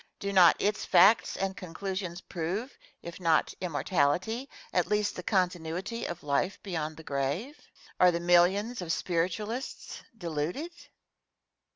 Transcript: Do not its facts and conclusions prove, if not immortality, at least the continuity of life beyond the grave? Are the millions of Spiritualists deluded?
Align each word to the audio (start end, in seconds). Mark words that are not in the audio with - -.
Do 0.19 0.33
not 0.33 0.55
its 0.57 0.83
facts 0.83 1.37
and 1.37 1.55
conclusions 1.55 2.21
prove, 2.21 2.75
if 3.03 3.19
not 3.19 3.53
immortality, 3.61 4.49
at 4.73 4.87
least 4.87 5.15
the 5.15 5.21
continuity 5.21 6.07
of 6.07 6.23
life 6.23 6.57
beyond 6.63 6.97
the 6.97 7.03
grave? 7.03 7.59
Are 7.99 8.09
the 8.09 8.19
millions 8.19 8.81
of 8.81 8.91
Spiritualists 8.91 10.01
deluded? 10.17 10.71